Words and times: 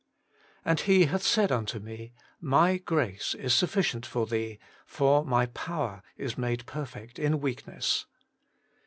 And 0.65 0.79
He 0.79 1.05
hath 1.05 1.21
said 1.21 1.51
unto 1.51 1.77
me, 1.77 2.11
My 2.39 2.77
grace 2.77 3.35
is 3.35 3.53
suffi 3.53 3.81
cient 3.83 4.03
for 4.03 4.25
thee: 4.25 4.57
for 4.87 5.23
My 5.23 5.45
power 5.45 6.01
is 6.17 6.39
made 6.39 6.65
perfect 6.65 7.19
in 7.19 7.39
weakness. 7.39 8.07